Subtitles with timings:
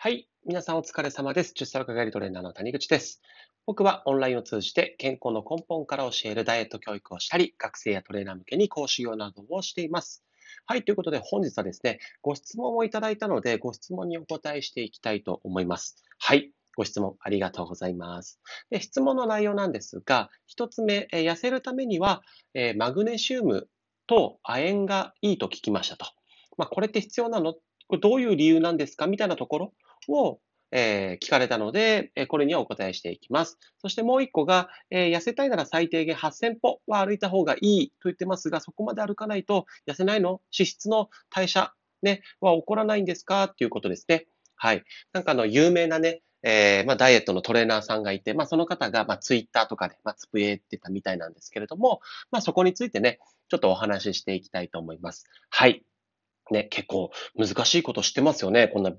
[0.00, 0.28] はい。
[0.46, 1.52] 皆さんお疲れ様です。
[1.58, 3.20] 10歳若返りトレーナーの谷口です。
[3.66, 10.22] 僕はオンラインを通じて健康の根本から教えるダイエット教育をしたり、学生やトレーナー向けに講師業などをしています。
[10.66, 10.84] はい。
[10.84, 15.96] ということで本日はですね、ご質問をいただいたので、ご質問にお答えしていきたいと思います。
[16.16, 16.52] はい。
[16.76, 18.38] ご質問ありがとうございます。
[18.70, 22.22] で質問の内容なんですが、一つ目、え痩せるためには、
[22.54, 23.68] えマグネシウム
[24.06, 26.06] と亜鉛がいいと聞きましたと。
[26.56, 27.54] まあ、これって必要なの？
[27.88, 29.08] これどういう理由なんですか？
[29.08, 29.72] みたいなところ
[30.08, 30.40] を、
[30.70, 33.58] えー、聞かれたので、えこれにはお答えしていきます。
[33.78, 40.40] そしてもう一個が、えー、痩せたいなら最低限8000歩は歩いた方がいいと言ってますが、そこまで歩かないと痩せないの？
[40.56, 41.72] 脂質の代謝、
[42.02, 43.44] ね、は起こらないんですか？
[43.44, 44.26] っていうことですね。
[44.56, 44.84] はい。
[45.12, 52.00] なんかあの、有名なね、えー、まあ、ダイエットのトレーナーさんがいて、まあ、その方が、まあ、ツイッターとかで、まあ、つぶえてたみたいなんですけれども、
[52.30, 55.24] まあ、そこについてね、ちょっとお話ししていきたいと思います。
[55.50, 55.82] はい。
[56.50, 58.68] ね、結構難しいこと知ってますよね。
[58.68, 58.92] こんな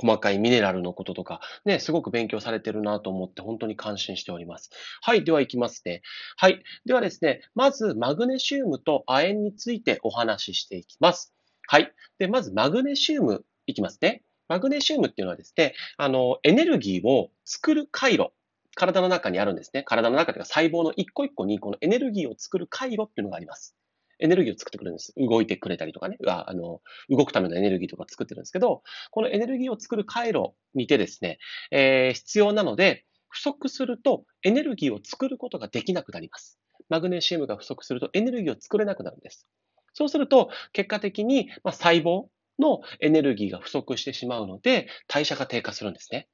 [0.00, 4.70] 細かいミネラルのこととか、ね、すごく勉強されてるなと思って本当に感心しております。
[5.02, 6.02] はい、では行きますね。
[6.36, 6.62] はい。
[6.86, 11.34] ではですね、まずマグネシウムと亜鉛についてお話ししていきます。
[11.66, 11.92] はい。
[12.18, 14.22] で、まずマグネシウムいきますね。
[14.48, 18.30] マグネシウムっていうのはですね、あの、エネルギーを作る回路。
[18.74, 19.82] 体の中にあるんですね。
[19.82, 23.76] 体の中というか細胞の一個一個にこのエネルギーを作る回路っていうのがあります。
[24.18, 25.12] エネルギーを作ってくれるんです。
[25.16, 31.38] 動いてくれたりとかね、あの、動くためのエネルギーとか作ってるんですけど、このエネルギーを作る回路にてですね、
[31.70, 36.58] えー、必要なので、不足するとエネルギーを作ることができなくなります。
[36.88, 39.46] マグネシウムが不足するとエネルギーを作れなくなるんです。
[39.92, 42.26] そうすると、結果的に、ま、細胞
[42.58, 46.28] のエネルギーが不足してしまうので、代謝が低下するんですね。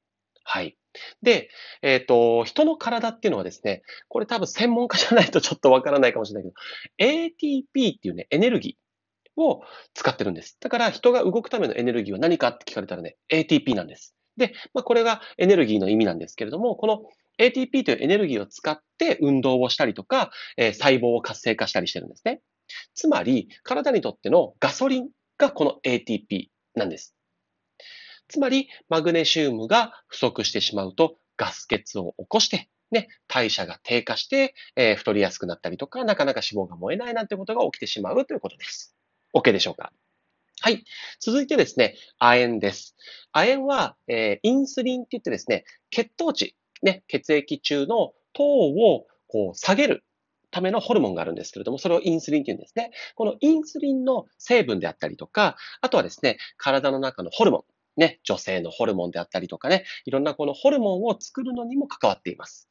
[0.45, 0.77] はい。
[1.21, 1.49] で、
[1.81, 6.53] えっ、ー、と、人の体っていうのはですね、これ多分専門家じゃないとちょっとわからないかもしれない
[6.97, 9.61] けど、ATP っていうね、エネルギーを
[9.93, 10.57] 使ってるんです。
[10.61, 14.15] だから人が動くためのエネルギーは何かって聞かれたらね、ATP なんです。
[14.37, 17.03] で、まあ、これがエネルギーの意味なんですけれども、この
[17.39, 22.41] ATP というエネルギーを使って運動をしたりとか、えー、細胞を活性化したりしてるんですね。
[22.93, 27.15] つまり、体にとってのガソリンがこの ATP なんです。
[28.35, 38.93] つまり、マグネシウムが不足してしまうと、ガス欠を起こして、ね、代謝が低下して、えー、太りやすくなったりとか、なかなか脂肪が燃えないなんてことが起きてしまうということです。
[39.33, 39.93] OK でしょうか？
[40.59, 40.83] はい。
[41.21, 42.97] 続いてですね、亜鉛です。
[43.31, 50.03] 亜鉛は、えー、インスリンって言ってですね、血糖値、ね、血液中の糖をこう下げる
[50.51, 52.91] ためのホルモンがあるんですけれども、それをインスリンって言うんですね。
[53.15, 57.63] このインスリンの成分であったりとか、あとはですね、体の中のホルモン、
[57.97, 62.69] ね、女性のホルモンであったりとかね、いろんなこのホルモンを作るのにも関わっています。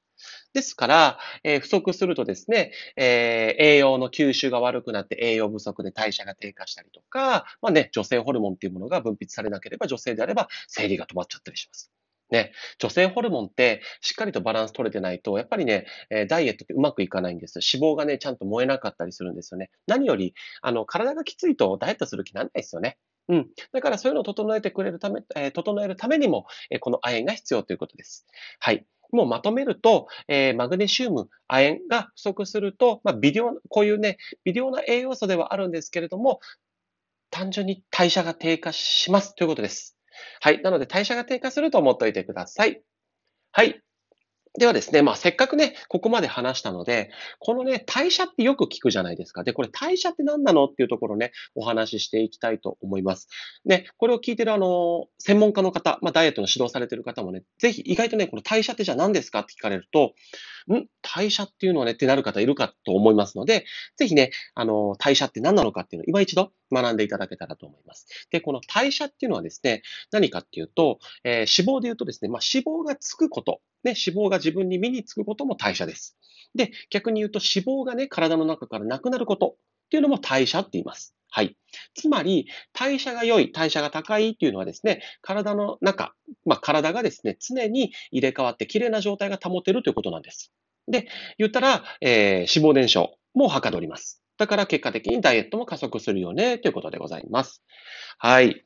[0.53, 11.91] ですから、えー、不足するとですね、えー、栄養の吸収が悪くなって栄養不足で代謝が低下したりとか、まあね、女性ホルモンっていうものが分泌されなければ、女性であれば生理が止まっちゃったりします。
[12.31, 17.61] ね、女性ホルモンってしっかりとバランス取れてないと、やっぱりね、えダイエットってうまくいかないんです。
[17.61, 19.71] 脂肪がね、ちゃんと燃えなかったりするんですよね。
[19.87, 22.99] 何より、あの、体がきついとダイエットする気なんないですよね。
[23.29, 23.49] うん。
[23.73, 28.27] だからそういうのを整えてくれるため、えー、整えるためにも、えー、この亜鉛が必要ということです。
[28.61, 28.87] はい。
[29.13, 36.41] もうまとめると、えー、マグネシウム、亜鉛が不足すると、まあ、微量、こういうね、微量な栄養素ではあるんですけれども、
[37.31, 39.97] 単純に代謝が低下しますということです。
[40.41, 40.63] はい。
[40.63, 42.83] なので代謝が低下すると思っておいてください。
[43.53, 43.84] はい。
[44.57, 47.11] ではですね、まあ、せっかくね、ここまで話したので、
[47.41, 49.43] このね、代謝ってよく聞くじゃないですか。
[49.43, 53.29] で、これ代謝って何なのっていうところね、お話ししていきたいと思います。
[53.65, 60.15] ね、これを聞いてるあの、専門家の方、まあ、ダイエットの指導されてる方もね、ぜひ意外とね、この代謝ってじゃあ何ですかって聞かれると、
[60.73, 60.87] ん？
[61.03, 63.67] 代謝っていうのはねってなる方いるかと思いますので、
[63.97, 68.07] ぜひね、あの、代謝って何なのかっていうのを今一度学んでいただけたらと思います。
[68.31, 76.17] で、この代謝っていうのはですね、何かっていうと、えー、脂肪で言うとですね、まあ、脂肪がつくこと、ね、脂肪が自分に身につくことも代謝です。
[76.55, 79.57] で、逆に言うと脂肪がね、体の中からなくなることっ
[79.91, 81.15] ていうのも代謝って言います。
[81.31, 81.57] はい。
[81.95, 86.15] つまり、代謝が良い、代謝が高いっていうのはですね、体の中、
[86.45, 90.53] まあ、体がですね、常に入れ替わって綺麗な状態が保てるということなんです。
[90.87, 91.09] で、
[91.39, 94.23] 言ったら、えー、脂肪燃焼もはかどります。
[94.39, 97.63] だから結果的にダイエットも加速するよね、ということでございます。
[98.19, 98.65] はい。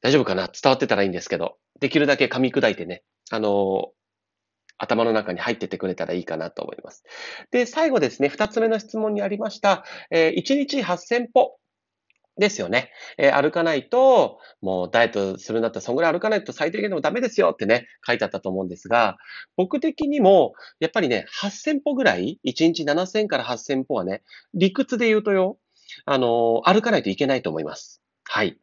[0.00, 0.48] 大丈夫かな？
[0.48, 3.92] 伝わってたらいいんですけど、できるだけ噛み砕いてね、あの
[4.80, 7.04] 頭の中に入っててくれたらいいかなと思います。
[7.50, 11.58] で、最後ですね、二つ目の質問にありました、えー、1日8000歩
[12.38, 12.90] ですよね。
[13.18, 19.18] えー、歩かないと、もうダイエットするんだったらそんぐらい歩かないと最低限でもダメですよってね、書いてあったと思うんですが、
[19.56, 24.22] 僕的にも、やっぱりね、8000歩ぐらい、1日7000から8000歩はね、
[24.54, 25.58] 理屈で言うとよ、
[26.06, 28.00] あのー、歩かないといけないと思います。
[28.24, 28.58] はい。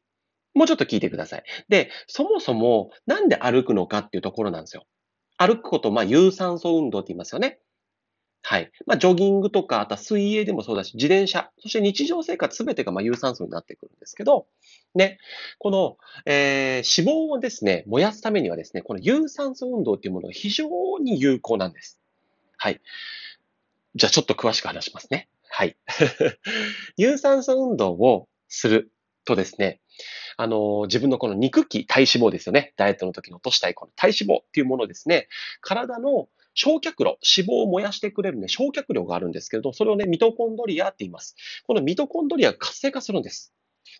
[0.55, 1.43] もうちょっと聞いてください。
[1.69, 4.85] で、そもそもなんで歩くのかっていうところなんですよ。
[5.37, 7.59] 歩くこと、まあ、有酸素運動って言いますよね。
[8.49, 8.71] はい。
[8.85, 14.47] まあ、ジョギングとか、あとは水泳でもそうだし、自転車、そして日常生活すべてがまあ有酸素になってくるんですけど、
[14.95, 15.19] ね、
[15.59, 20.69] この、えー、脂肪をですね、燃やすためにはですね、この有酸素運動っていうものが非常
[20.99, 21.99] に有効なんです。
[22.55, 22.79] はい。
[23.95, 25.27] じゃあちょっと詳しく話しますね。
[25.49, 25.75] はい。
[26.95, 28.91] 有酸素運動をする
[29.25, 29.81] とですね、
[30.37, 32.73] あの、自分のこの肉気、体脂肪ですよね。
[32.77, 35.27] ダイエットの時に落としたいこの体脂肪っていうものですね、
[35.61, 41.35] 体の焼却炉、脂肪を燃やしてくれるね、焼却量があるんですけれど、それをね、ミトコンドリアって言います。
[41.65, 43.53] このミトコンドリア活性化するんです。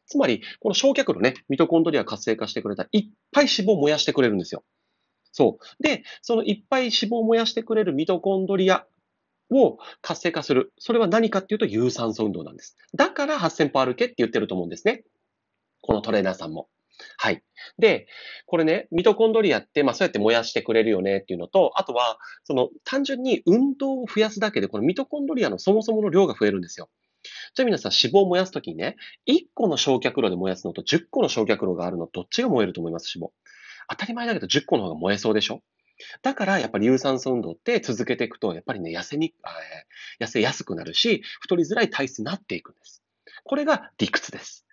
[0.06, 4.64] つまり、この焼却炉ね、ミトコンドリア活性化してくれたら、いっぱい脂肪を燃やしてくれるんですよ。
[5.32, 5.84] そう。
[5.84, 8.86] で、そのいっぱい脂肪を燃やしてくれるミトコンドリア
[9.52, 10.74] を活性化する。
[10.78, 12.76] それは何かっていうと有酸素運動なんです。
[12.96, 15.04] だから8000歩歩けって言ってると思うんですね。
[15.82, 16.70] このトレーナーさんも。
[17.18, 17.44] はい。
[17.78, 18.08] で、
[18.48, 26.90] これね、ミトコンドリアって、まあそうやって燃やしてくれるよねっていうのと、あとは、その単純に運動を増やすだけで、このミトコンドリアのそもそもの量が増えるんですよ。
[27.56, 28.96] じゃあ皆さん脂肪を燃やすときにね、
[29.28, 33.32] 1個の焼却炉で燃やすのと10個の焼却炉があるの、どっちが燃えると思います脂肪？
[33.90, 35.62] 当たり前だけど10個の方が燃えそうでしょ？
[36.22, 39.34] だから、やっぱり有酸素運動って続けていくと、やっぱりね、痩せに、
[40.22, 43.02] 痩せやすくなるし、太りづらい体質になっていくんです。
[43.44, 44.67] これが理屈です。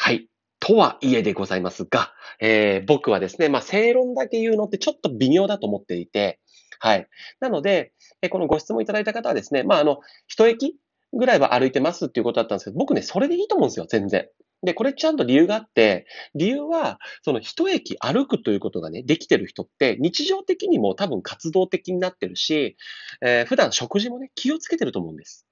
[0.00, 0.28] はい。
[0.60, 6.38] とはいえでございますが、えー、僕はですね、まあ、正論だけ言うのってちょっと微妙だと思っていて、
[6.78, 7.08] はい。
[7.40, 7.92] なので、
[8.22, 9.98] えこのご質問いただいた方はですね、まあ、あの、
[10.28, 10.76] 一駅
[11.12, 14.28] ぐらいは歩いてますっていうことだったんですけど、僕ね、それでいいと思うんですよ、全然。
[14.62, 16.06] で、これちゃんと理由があって、
[16.36, 22.76] 理由は、その一駅歩くということがね、できてる人って、日常的にも多分活動的になってるし、
[23.20, 25.48] えー、普段食事もね、気をつけてると思うんです。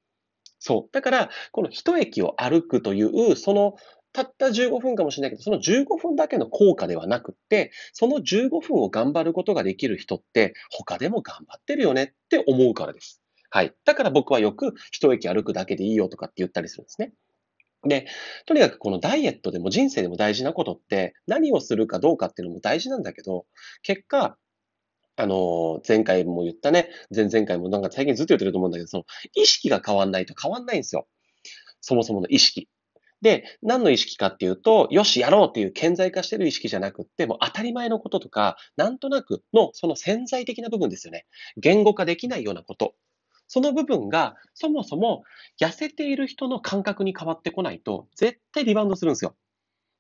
[0.59, 0.93] そう。
[0.93, 3.77] だから、この一駅を歩くという、その、
[4.17, 13.21] たった15分かもしれないけど、その15分だけの効果ではなくって、その15分を頑張ることができる人って、他でも頑張ってるよねって思うからです。
[13.51, 13.75] はい。
[13.85, 17.13] だから僕はよく一駅歩くだけでいいよとかって言ったりするんですね。
[17.85, 18.07] で、
[18.47, 23.45] とにかくこのダイエットでも人生でも大事なことって何をするかどうかっていうのも大事なんだけど、
[23.83, 24.39] 結果、
[25.17, 29.05] あの、前回も言ったね、前々回もなんか最近ずっと言ってると思うんだけど、その
[29.35, 31.07] 意識が変わんないと変わんないんですよ。
[31.83, 32.69] そもそもの意識。
[33.23, 41.27] で、何の意識かっていうと、よし、やろうっていう顕在化してる意識じゃなくって、もう当たり前のこととか、なんとなくのその潜在的な部分ですよね。
[41.57, 42.95] 言語化できないようなこと
[43.49, 45.23] その部分が、そもそも
[45.61, 49.37] 痩せている人の感覚に変わってこないと、絶対リバウンドするんですよ。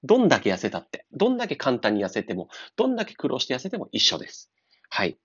[0.03, 4.51] どんだけ痩せたって、どんだけ簡単に痩せても、どんだけ苦労して痩せても一緒です。
[4.89, 5.19] はい。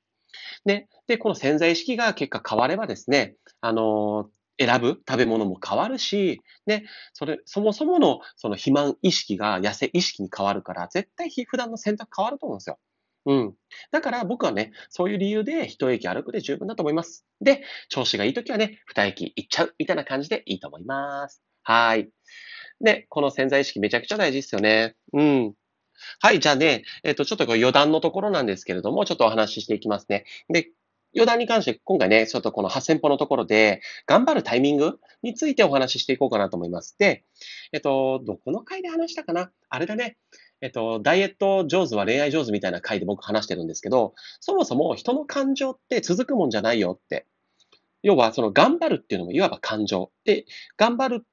[0.66, 0.88] ね。
[1.08, 4.28] で、この潜在意識が結果変わればですね、あのー、
[4.60, 12.78] 選ぶ食べ物も変わるし、ね、それ、そもそものその肥満意識が痩せ意識に変わるから、絶対普段の選択変わると思うんですよ。
[13.26, 13.54] うん。
[13.92, 17.26] だから僕はね、そういう理由で一駅歩くで十分だと思います。
[17.40, 21.44] で、調子がいい時はね、二駅行っちゃうみたいな感じでいいと思います。
[21.64, 22.10] はい。
[22.84, 24.96] で、この潜在意識めちゃくちゃ大事ですよね。
[25.14, 25.54] うん。
[26.20, 30.26] はい、じゃあね、えっ、と、ちょっと余談のところなんですけれども、ちょっとお話ししていきますね。
[30.50, 30.72] で、
[31.14, 36.96] 余談に関して、今回ね、ちょっとこの8000歩のところで、頑張るタイミングについてお話ししていこうかなと思います。
[36.98, 37.26] で、
[37.74, 39.52] えっと、どこの回で話したかな？
[39.70, 40.18] あれだね。
[40.62, 47.26] えっと、ダイエット上手は恋愛上手みたいな回で僕話してるんですけど、そもそも人の感情って続くもんじゃないよって。
[48.04, 50.12] 要は、その頑張るっていうのもいわば感情。
[50.24, 50.46] で、
[50.78, 51.26] 頑張る、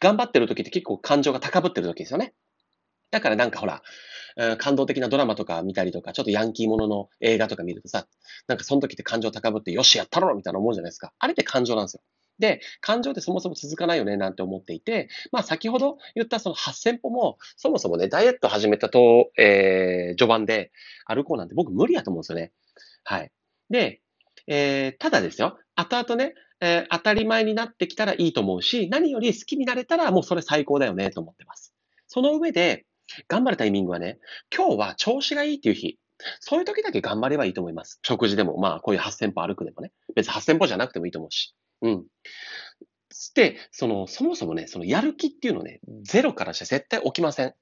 [0.00, 2.34] 頑張ってる時って結構感情が高ぶってる時ですよね。
[3.10, 3.82] だからなんかほら、
[4.58, 8.06] 感動的なドラマとか見たりとか、ちょっとヤンキーものの映画とか見るとさ、
[8.46, 11.12] なんかその時って感情高ぶって、よし、やったろみたいな思うじゃないですか。
[11.18, 12.00] あれって感情なんですよ。
[12.38, 20.72] で、感情ってそもそも続かないよねなんて思っていて、まあ先ほど言ったその8000歩も、そもそもね、ダイエット始めたと、えー、序盤で
[21.04, 22.52] 歩こうなんて僕無理やと思うんですよね。
[23.04, 23.30] はい。
[23.68, 24.00] で、
[24.46, 31.74] えー、ただですよ、後々ね、えー、当たり前になってきたらいいと思うし、何より好きになれたらもうそれ最高だよねと思ってます。
[32.06, 32.86] その上で、
[33.28, 34.18] 頑張るタイミングはね、
[34.54, 35.98] 今日は調子がいいっていう日、
[36.40, 37.98] そういう時だけ頑張ればいいと思います。
[38.02, 39.92] 食事でも、まあこういう8000歩歩くでもね。
[40.14, 41.54] 別に8000歩じゃなくてもいいと思うし。
[41.82, 42.04] うん。
[43.34, 47.54] で、その、そもそもね、そのやる気っていうのね、ゼロからして絶対起きません。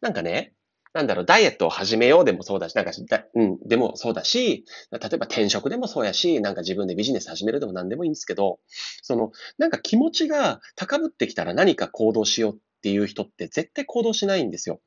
[0.00, 0.54] なんかね、
[0.92, 2.92] なんだろう、ダイエットを始めようでもそうだし、なんか、
[3.34, 8.58] うん、でもそうだし、例えば転職でもそうやし、なんか自分でビジネス始めるでも何でもいいんですけど、
[9.02, 14.80] その、なんか気持ちが高ぶってきたら何か行動しようっっていう人って絶対行動しないんですよ。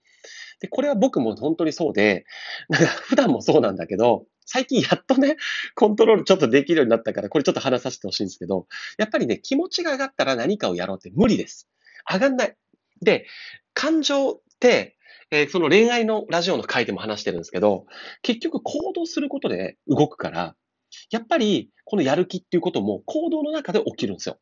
[0.60, 2.26] で、これは僕も本当にそうで、
[2.68, 5.38] なんか普段もそうなんだけど、最近やっとね、
[5.76, 11.70] コントロールちょっとできるようになったから、これちょっと話させてほしいんですけど、やっぱりね、気持ちが上がったら何かをやろうって無理です。
[12.12, 12.56] 上がんない。
[13.02, 13.28] で、
[13.74, 14.98] 感情って、
[15.32, 17.86] えーその恋愛のラジオの回でも話してるんですけど、
[18.22, 20.56] 結局行動することで動くから、
[21.10, 24.38] やっぱりこのやる気っていうことも行動の中で起きるんですよ。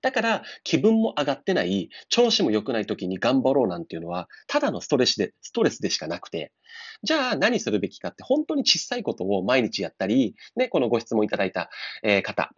[0.00, 6.52] だから、気分も上がってない、調子も良くない時に頑張ろうなんていうのは、ただのストレスで、ストレスでしかなくて、
[7.02, 11.70] じゃあ何するべきかって、本当に小さいことを毎日やったり、ね、このご質問いただいた、
[12.22, 12.50] 方、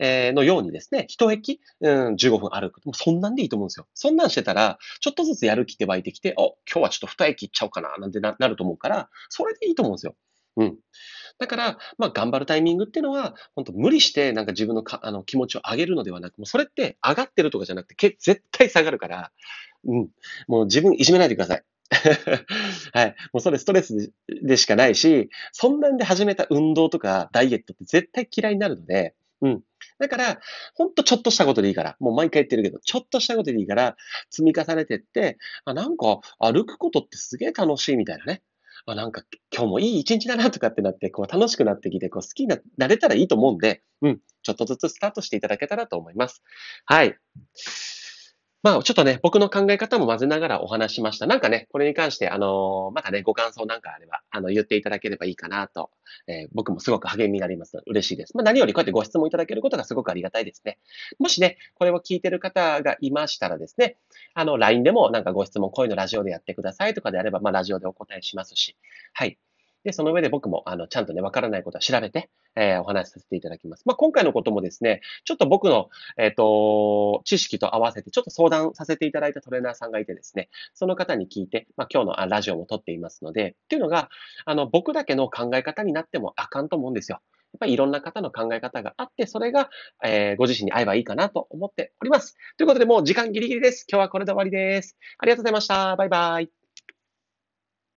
[0.00, 2.84] のようにですね、一駅、うん、15分歩く。
[2.84, 3.86] もうそんなんでいいと思うんですよ。
[3.94, 10.14] そんなんしてたら、ちょっとずつやる気って湧いてきて、お、今日はちょっと二駅行っちゃおうかな、なんてなると思うから、それでいいと思うんですよ。
[10.58, 10.78] うん。
[11.38, 19.32] だから、まあ、頑張るタイミングっていうのは、本当無理してなんか自分のかあの気持ちを上げるのではなく、もうそれって上がってるとかじゃなくて、け絶対下がるから、
[19.86, 20.08] うん。
[20.48, 21.64] もう自分いじめないでください。
[22.92, 23.16] はい。
[23.32, 24.12] もうそれストレス
[24.42, 29.62] でしかないし、そんなんで始めた運動とかダイエットって絶対嫌いになるので、うん。
[30.00, 30.40] だから、
[30.74, 33.96] ほんとちょっとしたことでいいから、もう毎回言ってるけど、ちょっとしたことでいいから、
[34.30, 38.42] 積み重ねてって、あ、なんか歩くことってすげえ楽しいみたいなね。
[38.86, 39.22] あ、なんか
[39.54, 44.20] 今日もいい一日だなとかってなって、こう楽しくなってきて、こう好きにななれたらいいと思うんで、うん。
[44.42, 46.42] ちょっとずつスタートしていただけたらと思います。
[46.86, 47.16] はい。
[48.64, 51.26] まあ、ちょっとね、僕の考え方も混ぜながらお話しました。
[51.28, 55.90] なんかね、これに関して、あのーまたね、ご感想なんかあれば、あの、言っていただければいいかなと、
[56.26, 58.36] えー僕もすごく励みになります嬉しいです。
[58.36, 60.78] まあ、何よりこうやってご質問いただけることがすごくありがたいですね。
[61.20, 63.96] もしね、これを聞いてる方がいましたらですね、
[64.34, 68.76] あの、LINE でもなんかご質問、こういうのラジオでやってくださいとかであれば、まあ、ラジオでお答えしますし、
[69.12, 69.38] はい。
[69.84, 73.82] で、その上で僕も、あの、ちゃんとね、わからないことは調べて、えーお話しさせていただきます。
[73.86, 84.08] まあ、今回のこともですね、ちょっと僕の、えっ、と、知識と合わせて、ちょっと相談させていただいたトレーナーさんがいてですね、その方に聞いて、まあ、今日のラジオも撮っていますので、っていうのが、
[84.44, 87.20] あの、僕だけの考え方になってもあかんと思うんですよ。
[87.52, 89.70] やっぱりいろんな方の考え方があって、それが、
[90.04, 92.36] えーご自身に合えばいいかなと思っております。
[92.56, 93.86] ということで、もう時間ギリギリです。
[93.88, 94.96] 今日はこれで終わりです。
[95.18, 95.96] ありがとうございました。
[95.96, 96.67] バイバイ。